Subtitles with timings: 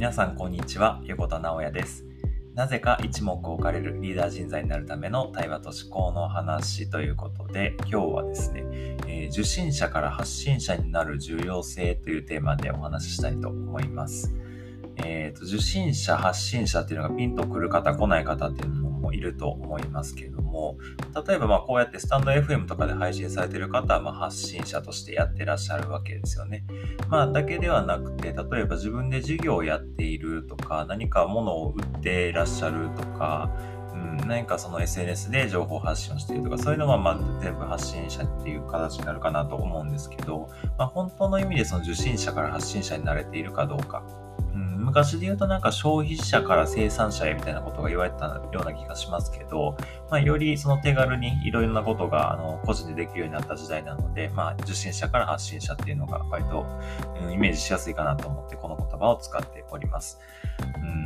[0.00, 2.06] 皆さんこんにちは横田直也です。
[2.54, 14.34] なぜか一目置かれるリーダー人材になるための対話と思考の話ということで今日はですね、えー、受信者から発信者になる重要性というテーマでお話ししたいと思います。
[15.04, 20.78] えーと、受信者発信者っていうのがピンとくる方来ない方っていうのもいると思いますけども
[21.26, 26.64] 例えばまあこうやってスタンド FM とかで配信されてる方はま発信者としてやってらっしゃるわけですよね。
[27.08, 33.50] まあだけではなくて例えば自分で事業をやっているとか何か物を売っていらっしゃるとか
[33.92, 40.48] うん、何かその SNS で情報発信をしているとか、そういうのはま全部発信者っていう形になるかなと思うんですけど、
[40.78, 44.02] まあ、本当の意味でその受信者から発信者になれているかどうか、
[44.80, 49.76] 昔で言うとなんか消費者から生産者へみたいなことが言われたような気がしますけど、
[50.10, 56.66] まあ、よりその手軽にいろいろなことがあの個人でできるようになった時代なので、まあ、受信者から発信者っていうのが割と、
[57.22, 60.18] うん、イメージしやすいかなと思ってこの言葉を使っております。
[60.82, 61.00] うん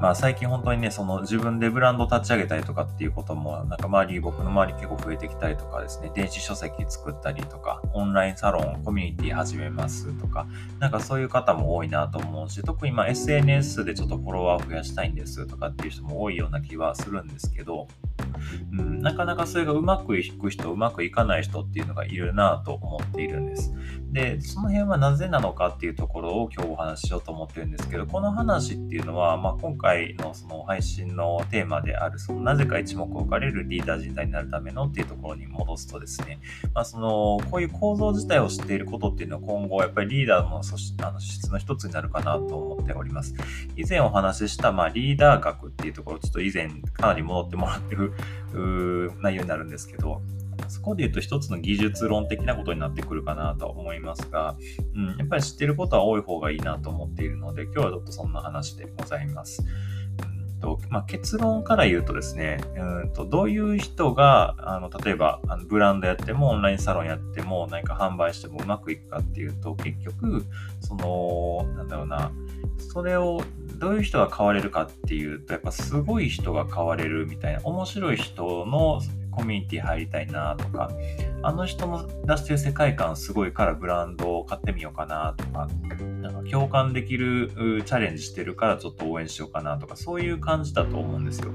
[0.00, 10.46] まあ最近本当にね、その自分でブランド立ち上げたりとかっていうことも、なんか周り、僕の周り結構増えてきたりとかですね、電子書籍作ったりとか、オンラインサロン、コミュニティ始めますとか、
[10.78, 17.88] なんかそういう方も多いなと思うし、特に今 SNS でちょっとフォロワーを増やしたいんですとかっていう人も多いような気はするんですけど、
[18.72, 23.72] うん、なかなかそれがうまくいく人、うまくいかない人っていうのがいるなと思っているんです。
[24.12, 36.40] で、その辺はなぜなのかっていうところを今日お話ししようと思ってるんですけど、この話っていうのは、まあ、今回のその配信のテーマである、そのなぜか一目置かれるリーダー人材になるためのっていうところに戻すとですね、
[36.74, 43.34] まあ、その、こういう構造自体を知っていることっていうのは今後やっぱりリーダーの素あの質の一つになるかなと思っております。
[43.76, 48.09] 以前お話しした、まあ、リーダー学っていうところ、ちょっと以前かなり戻ってもらってる
[48.54, 50.22] う内容になるんですけど、
[50.68, 54.56] そこで言うと一つの技術論的なことになってくるかなと思いますが、
[54.94, 59.64] うん、やっぱり知ってることは多い方がいいなと思っているので、今日はちょっとそんな話でございます。
[60.60, 70.44] とまあ、結論から言うとですね、うんとどういう人が、あの例えばあのブランドやってもオンラインサロンやっても何か販売してもうまくいくかっていうと、結局、
[70.80, 72.30] その、なんだろうな、
[72.78, 73.42] それを
[73.78, 79.00] どういう人が変われるかっていうと、やっぱすごい人が変われるみたいな、面白い人の
[79.30, 80.90] コミュニティ入りたいなとか、
[81.42, 85.68] あの人の出してる世界観すごいからブランドを買ってみようかなと、か
[86.50, 87.50] 共感できる
[87.84, 91.52] チャレンジしてるからちょっと応援しようかなとか、そういう感じだと思うんですよ。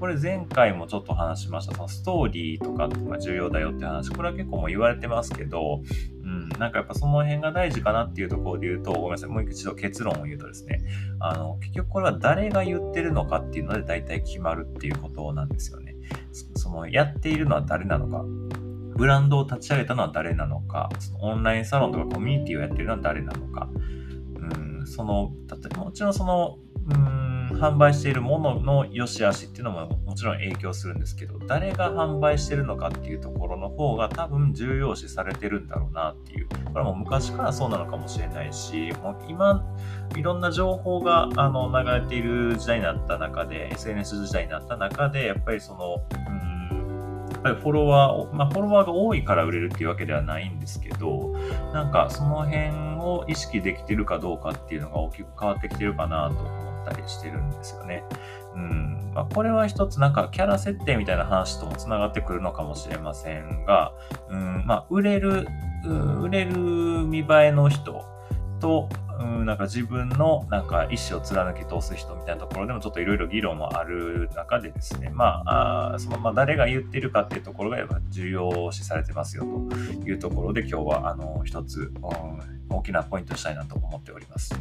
[0.00, 5.82] これ前回もちょっと話しました、そのストーリーとかが重要だよって話、これは結構もう言われてますけど、
[6.24, 10.80] うん、なんかやっぱその辺が大事かなっていうところで言うと、ごめんなさい、もう一度結論を言うとですね、
[11.20, 15.94] あの、結局これは誰が言ってるのかっていうので大体決まるっていうことなんですよね。
[16.56, 18.24] そのやっているのは誰なのか、
[18.96, 23.68] ブランドを立ち上げたのは誰なのか、そのオンラインサロンとかコミュニティをやってるのは誰なのか、
[24.86, 26.58] その、例えばもちろんその、
[26.90, 36.48] うん販売しているものの良し悪しっていうのももちろん影響するんですけど、誰が販売してるのかっていうところの方が多分重要視されてるんだろうなっていう。
[36.48, 39.64] これはもう昔からそうなのかもしれないし、もう今、
[40.16, 46.02] いろんな情報があの流れている時代になった中で、SNS 時代になった中で、やっぱりその、
[47.42, 51.34] ぱりフォロワー、まあ、フォロワーが多いから売れるっていうわけではないんですけど、
[51.72, 52.70] なんかその辺
[53.00, 58.04] を意識できてるかどうかっていうのが大きく変わってきてるかなと思ったりしてるんですよね。
[58.54, 63.92] うんまあ、これは一つなんかキャラ設定みたいな話ともつながってくるのかもしれませんが、
[64.28, 65.46] うんまあ、売れる、
[66.20, 68.04] 売れる見栄えの人
[68.60, 68.88] と、
[69.22, 79.76] うん、なんか自分のなんか意思を貫き通す人みたいなところでもちょっといろいろ議論もある中でですね、まあ、あそのまあ誰が言ってるかっていうところがやっぱ重要視されてますよと
[80.08, 84.54] いうところで今日はあの一つ、うん、大きなポイントしたいなと思っております。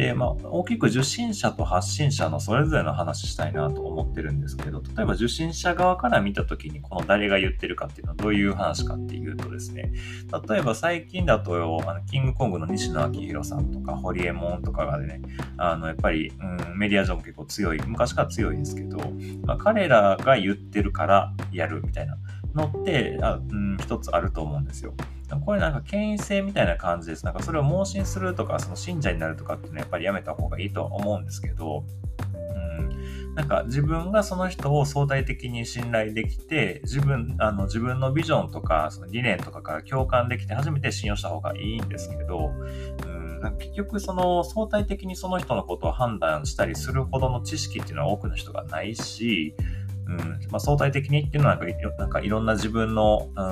[0.00, 9.92] で、まあ、大きく受信者と発信者のそれぞれの話したいなと思ってるんですけど、例えば受信者側から見たときに、この誰が言ってるかっていうのはどういう話かっていうとですね、
[10.48, 15.20] 例えば最近だと、あのキングコングの西野昭弘さんとか、ホリエモンとかがね、
[15.58, 18.96] あの、やっぱり、うん、メディア上も結構強い、昔から強いですけど、
[19.44, 22.16] まあ、彼らが言ってるからやるみたいな
[22.54, 24.94] のって、あうん、一つあると思うんですよ。
[25.38, 27.24] これなんか権威性みたいな感じです。
[27.24, 31.84] なんかそれを盲信するとか、その信者になるとかっていうのはやっぱりやめた方がいいとは思うんですけど、
[32.34, 32.78] う
[33.28, 42.52] ん、なんか自分がその人を相対的に信頼できて、自分、あの自分のビジョンとか、その理念とかから共感できて初めて信用した方がいいんですけど、
[43.06, 43.40] うん。
[43.40, 49.54] なんか、結局その相対的にその人のことを判断したりするほどの知識っていうのは多くの人がないし、
[50.06, 50.18] うん。
[50.50, 53.42] まあ、相対的にっていうのはなんかいろんな自分のう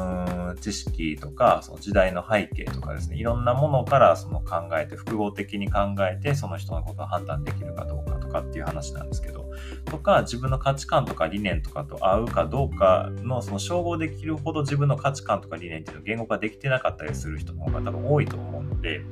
[0.53, 3.17] ん知識とかその時代の背景とかですね。
[3.17, 5.81] いろんなものからその考えて複合的に考
[6.11, 9.49] えてその人のことを判断できるかどうかとかっていう話なんですけど。
[9.87, 19.03] とか自分の価値観とか理念とかと合うかどうかのその照合できるほど自分の価値観とか理念っていうのを言語化できてなかったりする人の方が多分多いと思うので。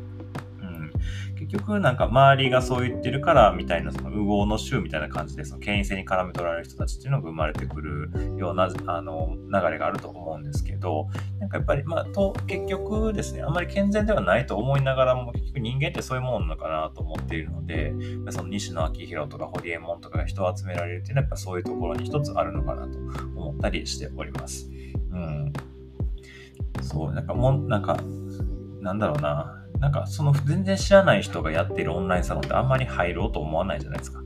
[1.49, 11.09] 結局なんか周りがそう言ってるからみたいなその右往の衆みたいな感じでその権威性に絡め取られる人たちっていうのが生まれてくるようなあの流れがあると思うんですけど
[11.39, 17.93] なんかやっぱりまあと結局ですねあんまり健全ではないと思いながらも結局人間ってそういうものなのかなと思っているので
[18.31, 22.99] その西野昭弘とか堀江門とかが人を集められるっていうのはやっぱそういうところに一つあるのかなと
[23.37, 24.69] 思ったりしております。
[25.13, 25.53] うん。
[26.83, 27.99] そう、なんかも、なんか、
[28.81, 29.66] なんだろうな。
[29.81, 34.21] なんかその全然知らない人がやってるオンラインサロンってあんまり入ろうと思わないじゃないですか。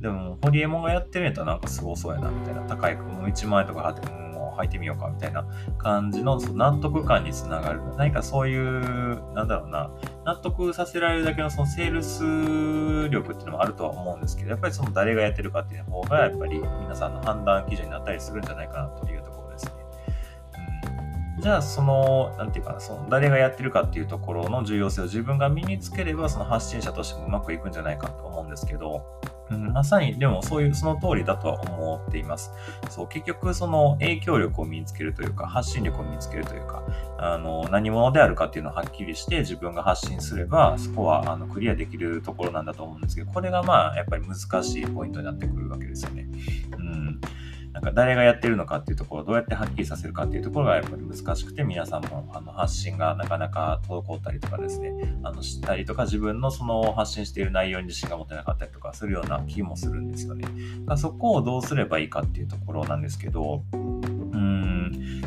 [0.00, 2.60] でも、ホリエモンがやってるんやったらなんかすごそうやな、みたいな。
[2.62, 5.46] 高い、もう1万円とか払って、もう入ってみようか、みたいな
[5.78, 7.80] 感じのその納得感につながる。
[7.96, 9.90] 何かそういう、なんだろうな、
[10.26, 19.33] 納得させられるだけのそのセールス力っていうのもあるとは思うんですけど、やっぱりその誰がやってるかっていう方が、やっぱり皆さんの判断基準になったりするんじゃないかなというところ
[21.44, 29.04] じゃあその、なんていうかな、その誰がやってるかっていうところの重要性を自分が身につければ、その発信者としてもうまくいくんじゃないかと思うんですけど、
[29.50, 32.50] うん、まさに、でもそういう、その通りだとは思っています。
[32.88, 36.82] そう、結局その影響力を身につけるというか、発信力を身につけるというか、
[37.18, 46.26] あの、何者であるかっていうのをはっきりして自分が発信すれば、そこはあのクリアできるところなんだと思うんですけど、これがまあ、やっぱり難しいポイントになってくるわけですよね。
[46.78, 47.20] うん
[47.74, 54.92] なんか誰がやってるのかっていうところをどうやってはっきりさせるかっていうところがやっぱり難しくて皆さんもあの発信がなかなか滞ったりとかですね、
[55.24, 60.46] あの知ったりとか自分のその発信している内容に自信が持てなかったりとかするような気もするんですよね。
[60.96, 63.64] そこをどうすればいいかっていうところなんですけど、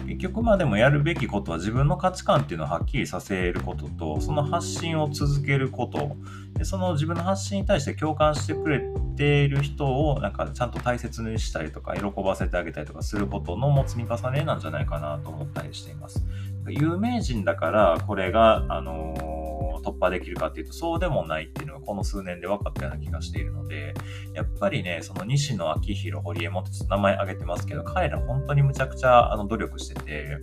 [0.07, 6.15] 結局まあでもやるべきことは自分の価値観っていうのをはっきりさせることと、その発信を続けること、
[6.53, 8.81] でその自分の発信に対して共感してくれ
[9.17, 16.23] ている人をなんかちゃんと大切にしたりとか喜ばせてあげたりとかすることのも積み重ねなんじゃないかなと思ったりしています。
[16.69, 19.47] 有名人だからこれが、あのー
[19.87, 23.93] 突破できるかっていうと、そうでもないっていうのがこの数年で分かったような気がしているので、
[24.33, 30.39] やっぱりね、その西野昭弘、堀江もって名前挙げてますけど、彼ら本当にむちゃくちゃあの努力してて、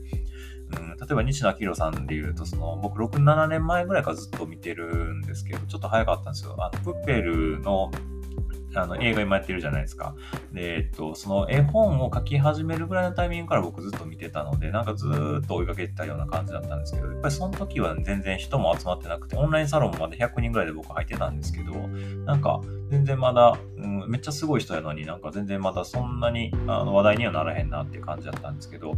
[0.79, 6.57] うん、例えば西野昭弘さんで言うと、その僕6、7年前ぐらいからずっと見てるんですけど、ちょっと早かったんですよ。
[6.59, 7.91] あの、プッペルの
[8.81, 10.15] あの映画今やってるじゃないですか。
[10.53, 15.07] で、えっと、その絵本を書き始めるぐらいのタイミングから僕ずっと見てたので、なんかず
[15.43, 21.73] っと追いかけてたような感じだったんですけど、やっぱりその時は全然人も集まってなくて、オンラインサロンまで100人ぐらいで僕入ってたんですけど、
[22.25, 22.61] なんか
[22.91, 28.95] 全然まだ、うん、めっちゃすごい人やのになんか全然まだそんなにあの話題にはならへんなっていう感じだったんですけど、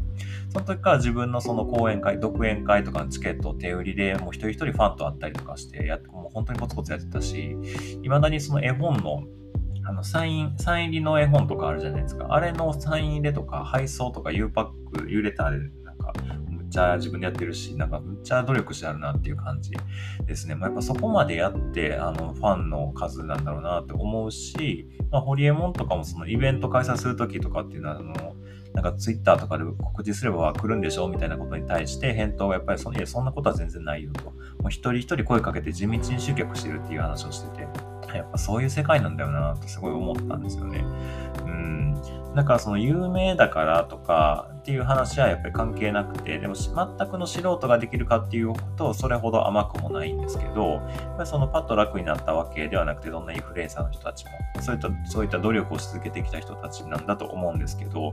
[0.50, 7.56] その時から自分のその講演会、独演会とかのチケットを手売りでもう一人一人ファンと会ったりとかしてや、もう本当にコツコツやってたし、
[8.02, 9.24] 未だにその絵本の
[9.88, 12.26] あの、サイン、サイン入りの絵本とかあるじゃないですか。
[12.30, 16.12] あれのサイン入れとか配送とか U パック、U レターでなんか、
[16.48, 19.70] むっちゃ自分でやってるし、なんかむっちゃ努力してあるなっていう感じ
[20.26, 20.56] ですね。
[20.56, 28.34] まあ、やっぱそこまでやって、あの、ファンの数なんだろうなって思うし、まあ、ホリエモンとかもそのイベント開催するときとかっていうのは、あの、
[28.76, 34.24] なんかツイッターとかで告知すれば来るんでしょみたいなことに対して返答がやっぱりそいやそんなことは全然ないよと。
[34.24, 34.32] も
[34.66, 37.66] う一人一人声かけて地道に集客してるっていう話をしてて。
[38.14, 40.84] やっぱそういう世界なんだよなとすごい思ったんですよね。
[41.44, 42.00] うん。
[42.34, 46.74] だからその有名だからとかっていう話はやっぱり関係なくて、でも全
[47.10, 50.80] くの素人ができるかっていうと、それほど甘くもないんですけど、や
[51.14, 54.30] っぱりそのパッと楽になったわけではなくて、どんなインフルエンサーの人たちも、
[54.62, 58.12] そういった、そういった努力をし続けてきた人たちなんだと思うんですけど、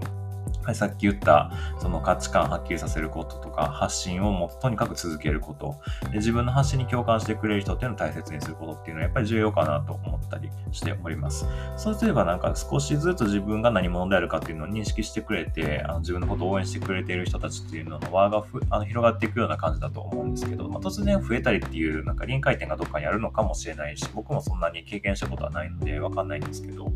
[0.74, 5.76] さっき言ったその価値観はっきりさせることとか発信をもとにかく続けること。
[6.12, 11.46] で自分の発信に共感してくれる人っていうのを大切にすることっていうのはやっぱり重要かなと思ったりしております。
[11.78, 26.92] そうすればなんか少しずつ自分が何者であるかっていうのを認識してくれてあの自分のことを応援してくれている人たちっていうのの輪がふあの広がっていくような感じだと思うんですけど、まあ、突然増えたりっていうなんか臨界点がどっかにあるのかもしれないし僕もそんなに経験したことはないのでわかんないんですけど。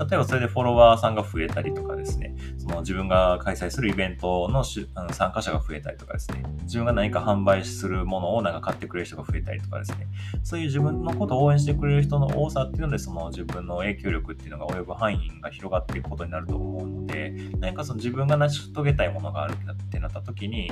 [0.00, 4.62] 例えばそれでフォロワーさんが増えたりとかですね、その自分が開催するイベントの
[4.94, 10.06] あの参加者が増えたりとかですね、自分が何か販売するものをなんか買ってくれる人が増えたりとかですね、
[10.42, 20.70] そういう自分のことを応援してくれる人の多さっていうので、その自分の影響力っていうのが及ぶ範囲が広がっていくことになると思うので、何かその自分が成し遂げたいものがあるってなった時に、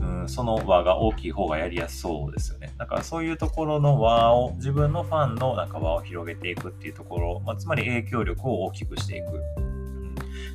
[0.00, 2.72] うん、その輪が大きい方がやりやすそうですよね。
[2.78, 9.67] だからそういうところの輪を、自分のファンのなんか輪を広げていくっていうところ、まあ、つまり影響力を大きくしていく。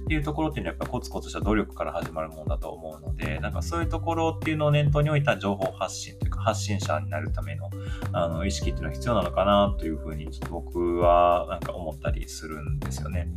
[0.04, 7.70] っていうところっていうのはやっぱコツコツした努力から始まるものだと思うので、なんかそういうところっていうのを念頭に置いた情報発信というか発信者になるための
[8.12, 13.30] あの意識っていうのは必要なのかなというふうにちょっと僕はなんか思ったりするんですよね。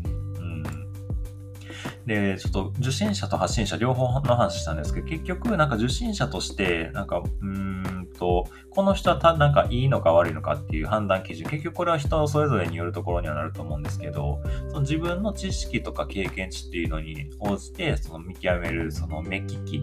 [2.07, 7.76] で、ちょっと受信者と発信者両方の話したんですけど、結局なんか受信者として、なんか、うん
[8.17, 19.83] と、この人はたなんかいいのか悪いのかっていう判断基準、結局これは人それぞれによるところにはなると思うんですけど、その自分の知識とか経験値っていうのに応じて、その見極めるその目利き、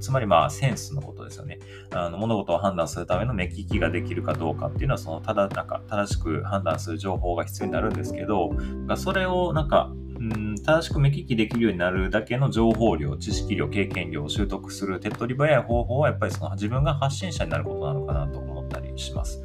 [0.00, 1.60] つまりまあセンスのことですよね。
[1.90, 8.50] あの物事を判断するための目利きができるかどうかっていうのは、そのただなんか正しく判断する情報が必要になるんですけど、
[8.96, 9.92] それをなんか
[10.64, 19.42] 正しく目利きできるようになるだけの情報量、知識量、経験量を習得する手っ取り早い方法はやっぱりその自分が発信者になることなのかなと思ったりします。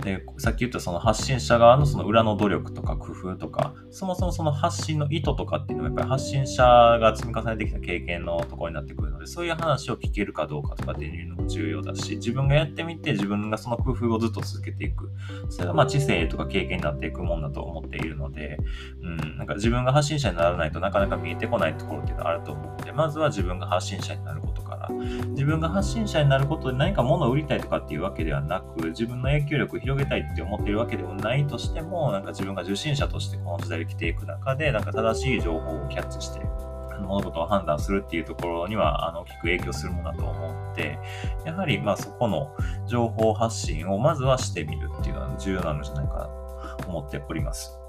[0.00, 15.10] で、さっき言ったその発信者側のその裏の努力とか工夫とか、そもそもその発信の意図とかっていうのはやっぱり発信者が積み重ねてきた経験のところになってくるので、そういう話を聞けるかどうかとかっていうのも重要だし、自分がやってみて自分がその工夫をずっと続けていく。
[15.48, 18.58] それがまあ知性とか経験になっていくもんだと思っているので、
[19.02, 24.49] うん、なんか自分が発信者にならないとなかなか見えてこないところっていうのはあると思うので、まずは自分が発信者になること
[24.80, 24.94] から、
[25.28, 36.40] 自分が発信者になることで何か物を売りたいとかっていうわけではなく、自分の影響力を広げたいって思っているわけでもないとしても、なんか自分が受信者としてこの時代を生きていく中で、なんか正しい情報をキャッチして、
[37.00, 40.98] 物事を判断するっていうところには、あの、大きく影響するものだと思って、
[41.44, 42.54] やはり、まあそこの
[42.86, 46.24] 情報発信をまずはしてみるっていうのは重要なのじゃないかな
[46.84, 47.79] と思っております。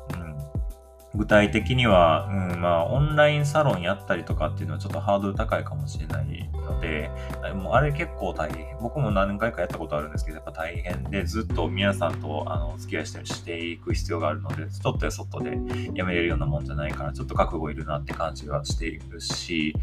[1.14, 7.12] 具体的には、うん、まあ、オンラインサロンやったりとかっていうのはちょっとハードル高いかもしれないので、
[7.54, 8.78] もうあれ結構大変。
[8.80, 15.58] 僕も何回かやったことあるんですけど、やっぱ大変で、ずっと皆さんとあのお付き合いしてしていく必要があるので、ちょっとやそっとで
[15.94, 19.76] やめれるようなもんじゃないから、ちょっと覚悟いるなって感じはしているし、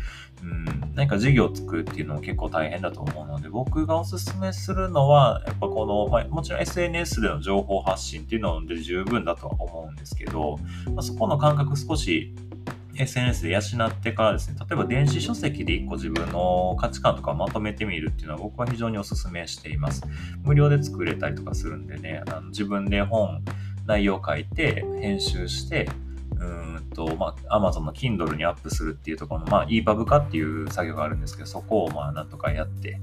[0.42, 10.58] うん、何か事業を作るっていうのも結構大変だと思うので、僕がおすすめするのは、やっぱこの、まあ、もちろん SNS での情報発信っていうので十分だとは思うんですけど、
[10.94, 12.34] まあ、そこの感覚少し
[12.96, 20.02] SNS で養ってからですね、例えば電子書籍で一個自分の価値観とかをまとめてみるっていうのは僕は非常にお勧めしています。
[20.42, 23.42] 無料で作れたりとかするんでね、あの自分で本、
[23.86, 25.88] 内容を書いて、編集して、
[26.38, 33.00] うんと、まあ、Amazon の Kindle にアップするっていうところの、まあ、EPUB 化っていう作業があるんですけど、そこをまあ、なんとかやって、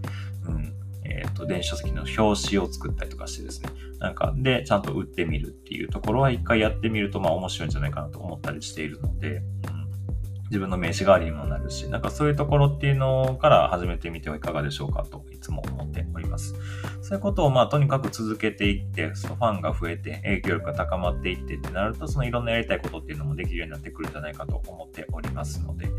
[0.47, 0.73] うん、
[1.05, 3.69] えっ、ー、と、電子書籍の表紙を作ったりとかしてですね、
[3.99, 9.41] なんか、で、ちゃんと売ってみるっていうところは一回やってみると、まあ、面白いんじゃないかなと思ったりしているので、
[10.45, 16.03] 自分の名刺代わりにもなるし、なんかそういうところっていうのから始めてみてはいかがでしょうかといつも思って
[16.35, 16.53] ます。
[17.01, 25.89] そういうことをまあとにかく続けていって、そのファンが増えて影響力が高まっていってってなると、そのいろんなやりたいことっていうのもできるようになってくるんじゃないかと思っておりますので、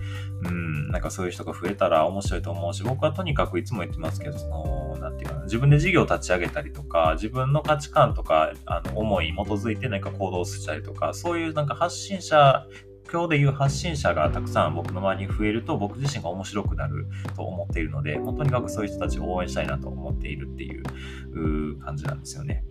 [0.45, 12.67] うん、なんかそういう人が増えたら面白いと思うし、僕はとにかくいつも言ってますけど、その、なんていうかな、自分で事業を立ち上げたりとか、自分の価値観とか、あの、思いに基づいて何か行動したりとか、そういうなんか発信者
[13.07, 22.65] 況でいう発信者がたくさん僕の周りに増えると僕自身が面白くなると思っているので、もうとにかくそういう人たちを応援したいなと思っているっていう感じなんですよね。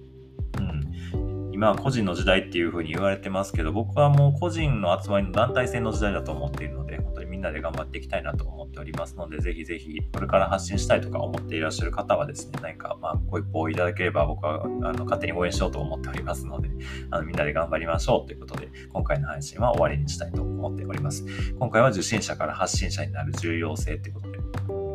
[1.14, 1.52] うん。
[1.52, 7.15] 今は個人の時代っていう風に言われてますけど、僕はもう個人の集まりの団体戦の時代だと思っているので、本
[7.46, 16.70] なで頑張っていきたいなと思っておりますので、ぜひぜひこれから発信したいとか思っていらっしゃる方はですね、何かまあご一報いただければ僕はあの勝手に応援しようと思っておりますので、
[17.12, 21.26] あのみんなで頑張りましょうということで、今回の配信は終わりにしたいと思っております。
[21.60, 24.25] 今回は受信者から発信者になる重要性ということ、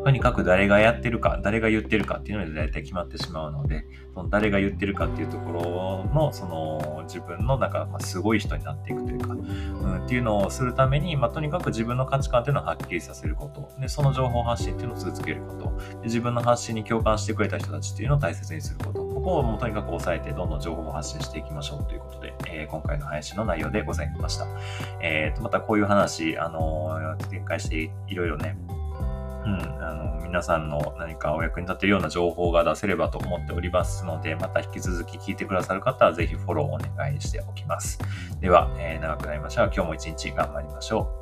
[0.03, 5.61] とにかく誰がやってるか、誰が言ってるかっていうので大体決まってしまうので、その誰が言ってるかっていうところ
[6.13, 24.47] の、その自分のなんか、まあ、すごい人になっていくというか、うん、っていうのをするために、まあ、とにかく自分の価値観っていうのをはっきりさせること、で、その情報発信っていうのを続けること、で自分の発信に共感してくれた人たちっていうのを大切にすること、ここをもうとにかく抑えて、どんどん情報を発信していきましょうということで、えー、今回の配信の内容でございました。
[24.99, 28.57] え、ー、と、またこういう話、あのー、展開していろいろね、
[29.45, 37.99] うん、あの皆さんの何かお役に立てるような情報が出せればと思っておりますので、また引き続き聞いてくださる方はぜひフォローお願いしておきます。
[38.39, 41.20] では、えー、長くなりましたが、今日も一日頑張りましょう。